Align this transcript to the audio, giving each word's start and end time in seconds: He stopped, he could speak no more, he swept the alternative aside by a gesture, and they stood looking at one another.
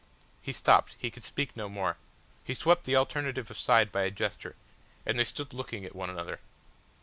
He 0.41 0.51
stopped, 0.51 0.95
he 0.97 1.11
could 1.11 1.23
speak 1.23 1.55
no 1.55 1.69
more, 1.69 1.95
he 2.43 2.55
swept 2.55 2.85
the 2.85 2.95
alternative 2.95 3.51
aside 3.51 3.91
by 3.91 4.01
a 4.01 4.09
gesture, 4.09 4.55
and 5.05 5.19
they 5.19 5.23
stood 5.23 5.53
looking 5.53 5.85
at 5.85 5.95
one 5.95 6.09
another. 6.09 6.39